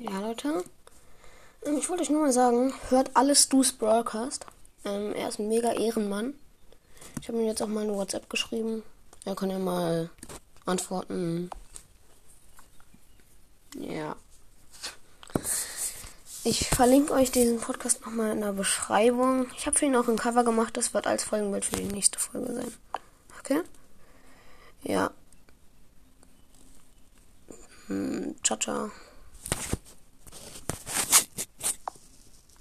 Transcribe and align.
Ja, 0.00 0.18
Leute. 0.18 0.64
Ähm, 1.66 1.76
ich 1.76 1.90
wollte 1.90 2.02
euch 2.02 2.10
nur 2.10 2.22
mal 2.22 2.32
sagen, 2.32 2.72
hört 2.88 3.14
alles 3.14 3.42
Stu's 3.42 3.72
Broadcast. 3.72 4.46
Ähm, 4.86 5.14
er 5.14 5.28
ist 5.28 5.38
ein 5.38 5.48
mega 5.48 5.72
Ehrenmann. 5.72 6.32
Ich 7.20 7.28
habe 7.28 7.38
ihm 7.38 7.46
jetzt 7.46 7.60
auch 7.60 7.66
mal 7.66 7.84
eine 7.84 7.94
WhatsApp 7.94 8.30
geschrieben. 8.30 8.82
Er 9.26 9.36
kann 9.36 9.50
ja 9.50 9.58
mal 9.58 10.08
antworten. 10.64 11.50
Ja. 13.78 14.16
Ich 16.44 16.70
verlinke 16.70 17.12
euch 17.12 17.30
diesen 17.30 17.60
Podcast 17.60 18.00
nochmal 18.00 18.32
in 18.32 18.40
der 18.40 18.54
Beschreibung. 18.54 19.48
Ich 19.54 19.66
habe 19.66 19.78
für 19.78 19.84
ihn 19.84 19.96
auch 19.96 20.08
ein 20.08 20.16
Cover 20.16 20.44
gemacht. 20.44 20.78
Das 20.78 20.94
wird 20.94 21.06
als 21.06 21.24
Folgenbild 21.24 21.66
für 21.66 21.76
die 21.76 21.92
nächste 21.92 22.18
Folge 22.18 22.54
sein. 22.54 22.72
Okay? 23.38 23.60
Ja. 24.82 25.10
Hm, 27.88 28.34
ciao, 28.42 28.58
ciao. 28.58 28.90